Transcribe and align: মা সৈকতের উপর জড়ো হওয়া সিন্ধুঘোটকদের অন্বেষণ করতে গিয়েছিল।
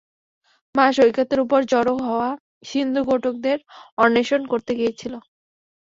মা 0.75 0.85
সৈকতের 0.95 1.39
উপর 1.45 1.59
জড়ো 1.71 1.93
হওয়া 2.05 2.29
সিন্ধুঘোটকদের 2.69 3.57
অন্বেষণ 3.97 4.41
করতে 4.51 4.71
গিয়েছিল। 4.79 5.13